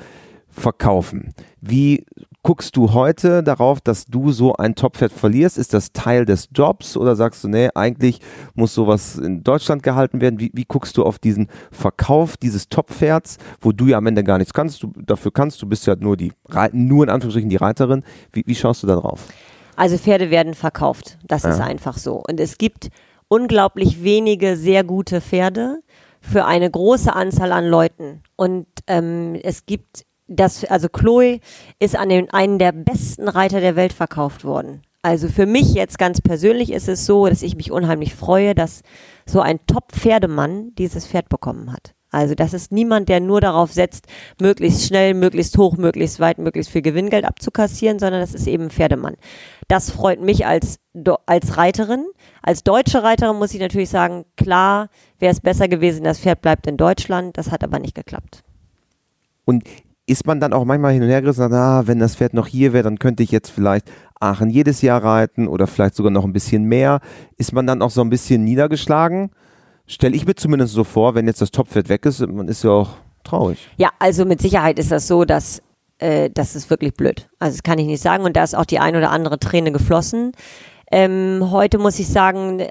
[0.49, 1.33] verkaufen.
[1.61, 2.05] Wie
[2.41, 5.57] guckst du heute darauf, dass du so ein Toppferd verlierst?
[5.57, 8.19] Ist das Teil des Jobs oder sagst du, nee, eigentlich
[8.55, 10.39] muss sowas in Deutschland gehalten werden?
[10.39, 14.37] Wie, wie guckst du auf diesen Verkauf dieses Toppferds, wo du ja am Ende gar
[14.37, 16.31] nichts kannst, du, dafür kannst, du bist ja nur die,
[16.71, 18.03] nur in Anführungsstrichen die Reiterin.
[18.31, 19.27] Wie, wie schaust du da drauf?
[19.75, 21.17] Also Pferde werden verkauft.
[21.27, 21.65] Das ist Ja.
[21.65, 22.21] einfach so.
[22.27, 22.89] Und es gibt
[23.27, 25.79] unglaublich wenige sehr gute Pferde
[26.21, 28.21] für eine große Anzahl an Leuten.
[28.35, 31.39] Und ähm, es gibt das, also Chloe
[31.79, 34.83] ist an den, einen der besten Reiter der Welt verkauft worden.
[35.01, 38.83] Also für mich jetzt ganz persönlich ist es so, dass ich mich unheimlich freue, dass
[39.25, 41.93] so ein Top-Pferdemann dieses Pferd bekommen hat.
[42.11, 44.07] Also das ist niemand, der nur darauf setzt,
[44.41, 48.69] möglichst schnell, möglichst hoch, möglichst weit, möglichst viel Gewinngeld abzukassieren, sondern das ist eben ein
[48.71, 49.15] Pferdemann.
[49.67, 50.79] Das freut mich als,
[51.27, 52.07] als Reiterin.
[52.41, 54.89] Als deutsche Reiterin muss ich natürlich sagen, klar
[55.19, 57.37] wäre es besser gewesen, das Pferd bleibt in Deutschland.
[57.37, 58.43] Das hat aber nicht geklappt.
[59.45, 59.63] Und
[60.09, 62.73] ist man dann auch manchmal hin und her gerissen, ah, wenn das Pferd noch hier
[62.73, 66.33] wäre, dann könnte ich jetzt vielleicht Aachen jedes Jahr reiten oder vielleicht sogar noch ein
[66.33, 66.99] bisschen mehr.
[67.37, 69.31] Ist man dann auch so ein bisschen niedergeschlagen?
[69.85, 72.71] Stelle ich mir zumindest so vor, wenn jetzt das Toppferd weg ist, man ist ja
[72.71, 72.89] auch
[73.23, 73.69] traurig.
[73.77, 75.61] Ja, also mit Sicherheit ist das so, dass
[75.99, 77.29] äh, das ist wirklich blöd.
[77.39, 79.71] Also das kann ich nicht sagen und da ist auch die ein oder andere Träne
[79.71, 80.31] geflossen.
[80.91, 82.61] Ähm, heute muss ich sagen,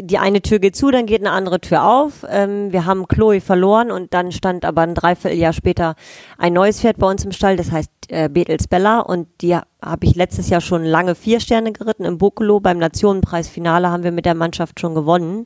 [0.00, 2.24] die eine Tür geht zu, dann geht eine andere Tür auf.
[2.28, 5.94] Ähm, wir haben Chloe verloren und dann stand aber ein Dreivierteljahr später
[6.38, 10.06] ein neues Pferd bei uns im Stall, das heißt äh, Betels Bella und die habe
[10.06, 12.60] ich letztes Jahr schon lange vier Sterne geritten im Bokolo.
[12.60, 15.44] Beim Nationenpreisfinale haben wir mit der Mannschaft schon gewonnen.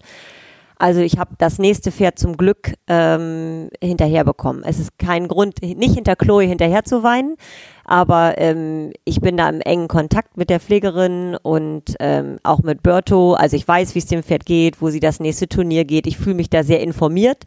[0.79, 4.63] Also ich habe das nächste Pferd zum Glück ähm, hinterher bekommen.
[4.65, 7.37] Es ist kein Grund, nicht hinter Chloe hinterher zu weinen,
[7.85, 12.83] aber ähm, ich bin da im engen Kontakt mit der Pflegerin und ähm, auch mit
[12.85, 13.35] Berto.
[13.35, 16.07] Also ich weiß, wie es dem Pferd geht, wo sie das nächste Turnier geht.
[16.07, 17.45] Ich fühle mich da sehr informiert.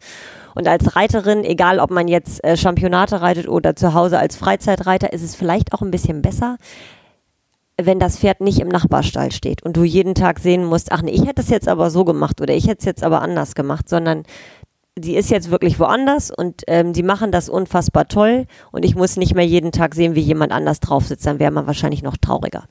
[0.54, 5.12] Und als Reiterin, egal ob man jetzt äh, Championate reitet oder zu Hause als Freizeitreiter,
[5.12, 6.58] ist es vielleicht auch ein bisschen besser,
[7.80, 11.12] wenn das Pferd nicht im Nachbarstall steht und du jeden Tag sehen musst, ach nee,
[11.12, 13.88] ich hätte es jetzt aber so gemacht oder ich hätte es jetzt aber anders gemacht,
[13.88, 14.24] sondern
[15.00, 19.16] sie ist jetzt wirklich woanders und ähm, die machen das unfassbar toll und ich muss
[19.16, 22.16] nicht mehr jeden Tag sehen, wie jemand anders drauf sitzt, dann wäre man wahrscheinlich noch
[22.16, 22.64] trauriger.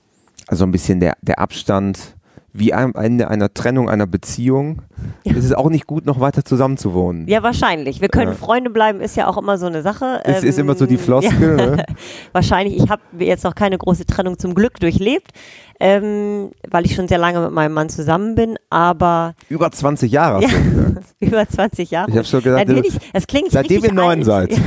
[0.47, 2.15] Also ein bisschen der, der Abstand
[2.53, 4.81] wie am Ende einer Trennung einer Beziehung.
[5.23, 5.33] Ja.
[5.37, 7.27] Es ist auch nicht gut, noch weiter zusammen zu wohnen.
[7.27, 8.01] Ja, wahrscheinlich.
[8.01, 8.37] Wir können ja.
[8.37, 10.21] Freunde bleiben, ist ja auch immer so eine Sache.
[10.23, 11.59] Es ähm, ist immer so die ähm, Floskel.
[11.59, 11.65] Ja.
[11.77, 11.85] Ne?
[12.33, 12.77] wahrscheinlich.
[12.77, 15.31] Ich habe jetzt noch keine große Trennung zum Glück durchlebt,
[15.79, 19.33] ähm, weil ich schon sehr lange mit meinem Mann zusammen bin, aber...
[19.49, 22.09] Über 20 Jahre hast du Über 20 Jahre.
[22.09, 24.51] Ich habe schon gesagt, ich, das klingt seitdem ihr neun seid.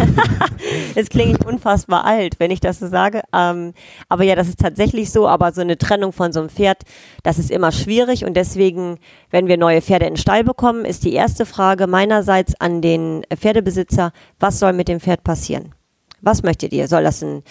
[0.97, 3.23] Es klingt unfassbar alt, wenn ich das so sage.
[3.33, 3.75] Ähm,
[4.09, 5.29] aber ja, das ist tatsächlich so.
[5.29, 6.83] Aber so eine Trennung von so einem Pferd,
[7.23, 8.25] das ist immer schwierig.
[8.25, 8.99] Und deswegen,
[9.31, 13.25] wenn wir neue Pferde in den Stall bekommen, ist die erste Frage meinerseits an den
[13.35, 15.75] Pferdebesitzer, was soll mit dem Pferd passieren?
[16.21, 16.89] Was möchtet ihr?
[16.89, 17.43] Soll das ein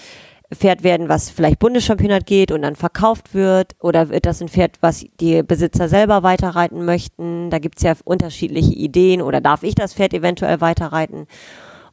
[0.55, 3.75] Pferd werden, was vielleicht Bundeschampionat geht und dann verkauft wird?
[3.79, 7.49] Oder wird das ein Pferd, was die Besitzer selber weiterreiten möchten?
[7.49, 9.21] Da gibt es ja unterschiedliche Ideen.
[9.21, 11.27] Oder darf ich das Pferd eventuell weiterreiten?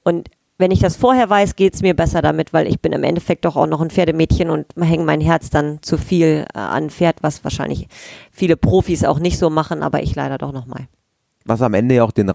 [0.02, 3.02] Und wenn ich das vorher weiß, geht es mir besser damit, weil ich bin im
[3.02, 6.90] Endeffekt doch auch noch ein Pferdemädchen und hänge mein Herz dann zu viel äh, an
[6.90, 7.88] Pferd, was wahrscheinlich
[8.30, 10.86] viele Profis auch nicht so machen, aber ich leider doch nochmal.
[11.46, 12.30] Was am Ende ja auch den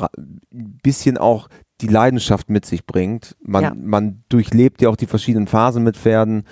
[0.49, 1.47] bisschen auch
[1.81, 3.35] die Leidenschaft mit sich bringt.
[3.41, 3.73] Man, ja.
[3.75, 6.43] man durchlebt ja auch die verschiedenen Phasen mit Pferden.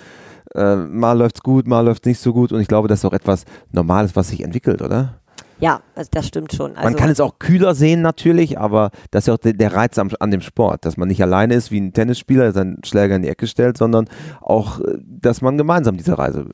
[0.54, 3.12] Äh, mal läuft's gut, mal läuft's nicht so gut und ich glaube, das ist auch
[3.12, 5.20] etwas Normales, was sich entwickelt, oder?
[5.60, 6.76] Ja, also das stimmt schon.
[6.76, 9.98] Also man kann es auch kühler sehen natürlich, aber das ist ja auch der, Reiz
[9.98, 13.16] am, an dem Sport, dass man nicht alleine ist wie ein Tennisspieler, der seinen Schläger
[13.16, 14.08] in die Ecke stellt, sondern
[14.40, 16.46] auch, äh, dass man gemeinsam diese Reise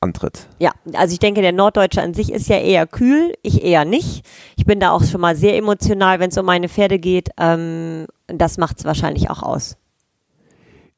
[0.00, 0.48] antritt.
[0.58, 4.26] Ja, also ich denke, der Norddeutsche an sich ist ja eher kühl, ich eher nicht.
[4.56, 7.30] Ich bin da auch schon mal sehr emotional, wenn es um meine Pferde geht.
[7.38, 9.76] Ähm, das macht es wahrscheinlich auch aus.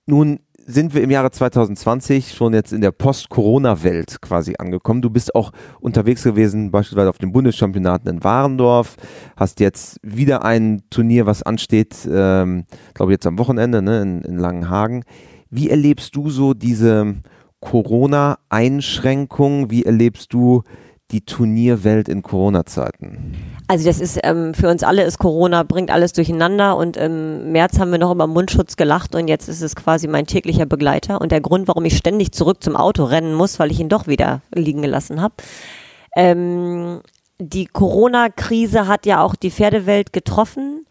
[0.07, 5.03] Nun sind wir im Jahre 2020 schon jetzt in der Post-Corona-Welt quasi angekommen.
[5.03, 8.97] Du bist auch unterwegs gewesen, beispielsweise auf den Bundeschampionaten in Warendorf,
[9.37, 14.39] hast jetzt wieder ein Turnier, was ansteht, ähm, glaube jetzt am Wochenende ne, in, in
[14.39, 15.05] Langenhagen.
[15.51, 17.17] Wie erlebst du so diese
[17.61, 19.71] Corona-Einschränkungen?
[19.71, 20.63] Wie erlebst du
[21.13, 23.37] die Turnierwelt in Corona-Zeiten?
[23.69, 27.79] Also das ist ähm, für uns alle ist Corona bringt alles durcheinander und im März
[27.79, 31.33] haben wir noch über Mundschutz gelacht und jetzt ist es quasi mein täglicher Begleiter und
[31.33, 34.43] der Grund, warum ich ständig zurück zum Auto rennen muss, weil ich ihn doch wieder
[34.55, 35.35] liegen gelassen habe.
[36.17, 37.01] Ähm,
[37.39, 40.87] die Corona-Krise hat ja auch die Pferdewelt getroffen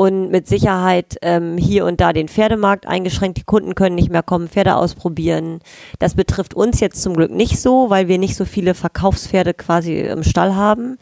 [0.00, 3.36] und mit Sicherheit ähm, hier und da den Pferdemarkt eingeschränkt.
[3.36, 5.60] Die Kunden können nicht mehr kommen, Pferde ausprobieren.
[5.98, 10.00] Das betrifft uns jetzt zum Glück nicht so, weil wir nicht so viele Verkaufspferde quasi
[10.00, 10.96] im Stall haben.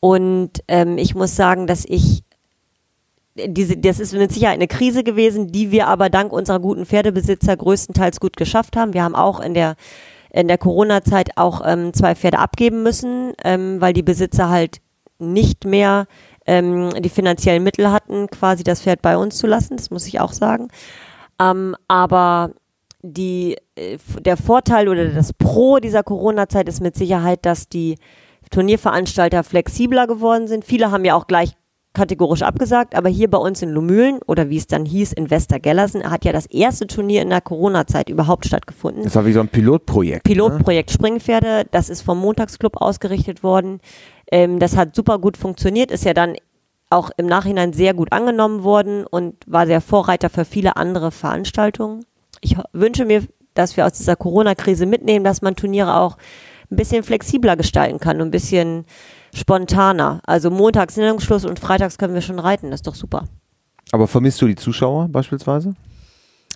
[0.00, 2.24] Und ähm, ich muss sagen, dass ich
[3.36, 7.56] diese, das ist mit Sicherheit eine Krise gewesen, die wir aber dank unserer guten Pferdebesitzer
[7.56, 8.92] größtenteils gut geschafft haben.
[8.92, 9.76] Wir haben auch in der
[10.30, 14.80] in der Corona-Zeit auch ähm, zwei Pferde abgeben müssen, ähm, weil die Besitzer halt
[15.20, 16.06] nicht mehr
[16.52, 20.20] ähm, die finanziellen Mittel hatten, quasi das Pferd bei uns zu lassen, das muss ich
[20.20, 20.68] auch sagen.
[21.40, 22.50] Ähm, aber
[23.00, 27.96] die, äh, der Vorteil oder das Pro dieser Corona-Zeit ist mit Sicherheit, dass die
[28.50, 30.66] Turnierveranstalter flexibler geworden sind.
[30.66, 31.54] Viele haben ja auch gleich
[31.94, 36.10] kategorisch abgesagt, aber hier bei uns in Lumülen oder wie es dann hieß, in Westergellersen,
[36.10, 39.04] hat ja das erste Turnier in der Corona-Zeit überhaupt stattgefunden.
[39.04, 40.24] Das war wie so ein Pilotprojekt.
[40.24, 40.94] Pilotprojekt ne?
[40.94, 43.80] Springpferde, das ist vom Montagsclub ausgerichtet worden.
[44.32, 46.34] Ähm, das hat super gut funktioniert, ist ja dann
[46.90, 52.04] auch im Nachhinein sehr gut angenommen worden und war der Vorreiter für viele andere Veranstaltungen.
[52.40, 53.22] Ich wünsche mir,
[53.54, 56.16] dass wir aus dieser Corona-Krise mitnehmen, dass man Turniere auch
[56.70, 58.86] ein bisschen flexibler gestalten kann und ein bisschen
[59.34, 60.20] spontaner.
[60.26, 63.24] Also montags Sendungsschluss und freitags können wir schon reiten, das ist doch super.
[63.92, 65.74] Aber vermisst du die Zuschauer beispielsweise?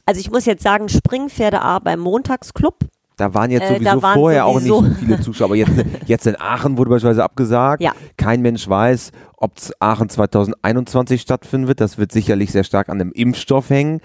[0.07, 2.79] Also ich muss jetzt sagen, Springpferde A beim Montagsclub
[3.17, 4.77] da waren jetzt äh, sowieso äh, vorher sowieso.
[4.77, 5.47] auch nicht so viele Zuschauer.
[5.47, 5.73] Aber jetzt,
[6.07, 7.83] jetzt in Aachen wurde beispielsweise abgesagt.
[7.83, 7.93] Ja.
[8.17, 11.81] Kein Mensch weiß, ob Aachen 2021 stattfinden wird.
[11.81, 14.01] Das wird sicherlich sehr stark an dem Impfstoff hängen.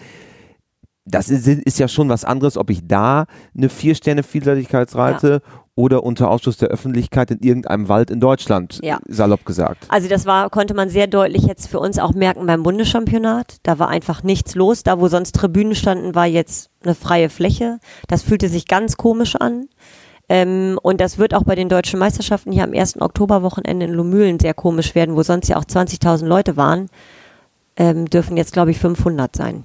[1.05, 3.25] Das ist, ist ja schon was anderes, ob ich da
[3.57, 8.99] eine Vier-Sterne-Vielseitigkeitsreite ja oder unter Ausschluss der Öffentlichkeit in irgendeinem Wald in Deutschland, ja.
[9.07, 9.85] salopp gesagt.
[9.89, 13.57] Also das war, konnte man sehr deutlich jetzt für uns auch merken beim Bundeschampionat.
[13.63, 14.83] Da war einfach nichts los.
[14.83, 17.79] Da, wo sonst Tribünen standen, war jetzt eine freie Fläche.
[18.07, 19.69] Das fühlte sich ganz komisch an.
[20.27, 23.01] Ähm, und das wird auch bei den deutschen Meisterschaften hier am 1.
[23.01, 26.89] Oktoberwochenende in Lomühlen sehr komisch werden, wo sonst ja auch 20.000 Leute waren,
[27.77, 29.63] ähm, dürfen jetzt, glaube ich, 500 sein.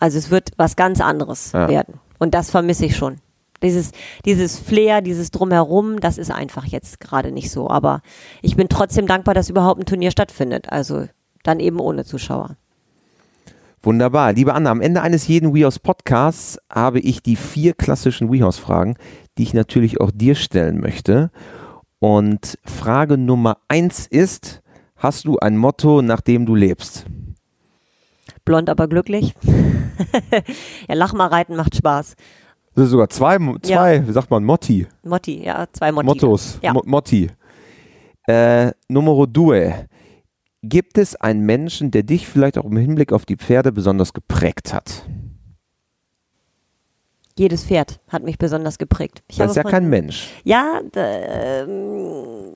[0.00, 1.68] Also es wird was ganz anderes ja.
[1.68, 2.00] werden.
[2.18, 3.16] Und das vermisse ich schon.
[3.62, 3.92] Dieses,
[4.24, 7.68] dieses Flair, dieses Drumherum, das ist einfach jetzt gerade nicht so.
[7.68, 8.00] Aber
[8.42, 10.72] ich bin trotzdem dankbar, dass überhaupt ein Turnier stattfindet.
[10.72, 11.06] Also
[11.42, 12.56] dann eben ohne Zuschauer.
[13.82, 14.32] Wunderbar.
[14.32, 18.96] Liebe Anna, am Ende eines jeden WeHouse Podcasts habe ich die vier klassischen WeHouse Fragen,
[19.38, 21.30] die ich natürlich auch dir stellen möchte.
[21.98, 24.62] Und Frage Nummer eins ist,
[24.96, 27.06] hast du ein Motto, nach dem du lebst?
[28.44, 29.34] Blond, aber glücklich.
[30.88, 32.16] ja, Lach mal reiten macht Spaß.
[32.74, 34.86] Das sind sogar zwei, zwei wie sagt man, Motti.
[35.02, 36.06] Motti, ja, zwei Motti.
[36.06, 36.72] Mottos, Ja.
[36.72, 37.30] Mo Motti.
[38.26, 39.88] Äh, Numero due.
[40.62, 44.72] Gibt es einen Menschen, der dich vielleicht auch im Hinblick auf die Pferde besonders geprägt
[44.74, 45.04] hat?
[47.38, 49.22] Jedes Pferd hat mich besonders geprägt.
[49.28, 50.28] Ich Das ist ja kein Mensch.
[50.44, 52.52] Ja, ähm,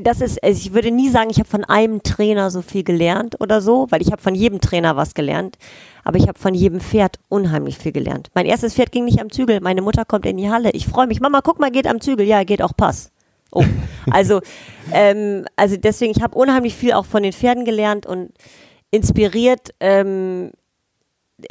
[0.00, 3.40] das ist, also ich würde nie sagen, ich habe von einem Trainer so viel gelernt
[3.40, 5.56] oder so, weil ich habe von jedem Trainer was gelernt,
[6.04, 8.30] aber ich habe von jedem Pferd unheimlich viel gelernt.
[8.34, 11.06] Mein erstes Pferd ging nicht am Zügel, meine Mutter kommt in die Halle, ich freue
[11.06, 13.10] mich, Mama, guck mal, geht am Zügel, ja, geht auch Pass.
[13.52, 13.64] Oh,
[14.10, 14.40] also,
[14.92, 18.32] ähm, also deswegen, ich habe unheimlich viel auch von den Pferden gelernt und
[18.90, 20.50] inspiriert, ähm,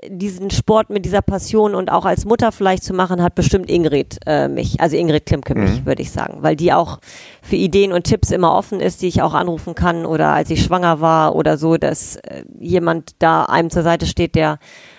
[0.08, 4.17] diesen Sport mit dieser Passion und auch als Mutter vielleicht zu machen, hat bestimmt Ingrid
[4.26, 7.00] äh, mich, also Ingrid Klimke mich, würde ich sagen, weil die auch
[7.43, 10.63] für Ideen und Tipps immer offen ist, die ich auch anrufen kann oder als ich
[10.63, 14.58] schwanger war oder so, dass äh, jemand da einem zur Seite steht, der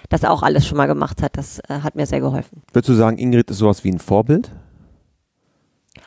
[0.09, 1.37] das auch alles schon mal gemacht hat.
[1.37, 2.62] Das äh, hat mir sehr geholfen.
[2.72, 4.53] Würdest du sagen, Ingrid ist sowas wie ein Vorbild?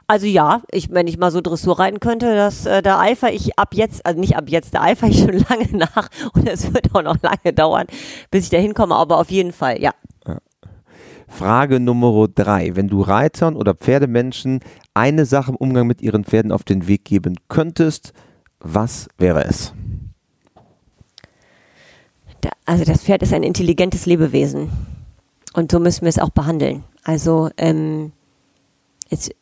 [0.09, 3.59] Also ja, ich, wenn ich mal so Dressur reiten könnte, das, äh, da eifer ich
[3.59, 6.95] ab jetzt, also nicht ab jetzt, da eifer ich schon lange nach und es wird
[6.95, 7.85] auch noch lange dauern,
[8.31, 9.93] bis ich da hinkomme, aber auf jeden Fall, ja.
[11.27, 12.75] Frage Nummer drei.
[12.75, 14.61] Wenn du Reitern oder Pferdemenschen
[14.95, 18.13] eine Sache im Umgang mit ihren Pferden auf den Weg geben könntest,
[18.59, 19.73] was wäre es?
[22.41, 24.71] Da, also das Pferd ist ein intelligentes Lebewesen
[25.53, 26.83] und so müssen wir es auch behandeln.
[27.03, 28.11] Also ähm,
[29.09, 29.35] jetzt,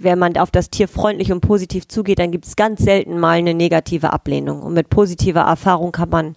[0.00, 3.38] wenn man auf das Tier freundlich und positiv zugeht, dann gibt es ganz selten mal
[3.38, 4.62] eine negative Ablehnung.
[4.62, 6.36] Und mit positiver Erfahrung kann man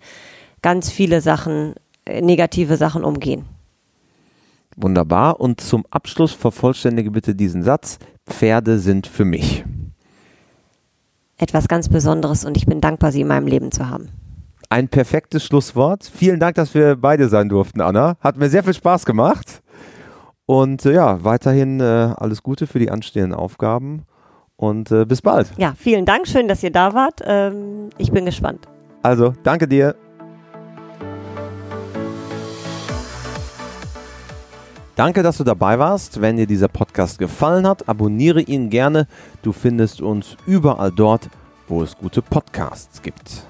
[0.62, 1.74] ganz viele Sachen,
[2.06, 3.46] äh, negative Sachen umgehen.
[4.76, 5.40] Wunderbar.
[5.40, 8.00] Und zum Abschluss vervollständige bitte diesen Satz.
[8.28, 9.64] Pferde sind für mich.
[11.38, 14.10] Etwas ganz Besonderes und ich bin dankbar, sie in meinem Leben zu haben.
[14.70, 16.10] Ein perfektes Schlusswort.
[16.14, 18.18] Vielen Dank, dass wir beide sein durften, Anna.
[18.20, 19.63] Hat mir sehr viel Spaß gemacht.
[20.46, 24.06] Und äh, ja, weiterhin äh, alles Gute für die anstehenden Aufgaben
[24.56, 25.52] und äh, bis bald.
[25.58, 27.22] Ja, vielen Dank, schön, dass ihr da wart.
[27.26, 28.68] Ähm, ich bin gespannt.
[29.02, 29.96] Also, danke dir.
[34.96, 36.22] Danke, dass du dabei warst.
[36.22, 39.08] Wenn dir dieser Podcast gefallen hat, abonniere ihn gerne.
[39.42, 41.30] Du findest uns überall dort,
[41.68, 43.48] wo es gute Podcasts gibt.